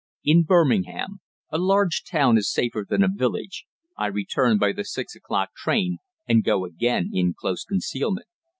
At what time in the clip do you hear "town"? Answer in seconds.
2.03-2.35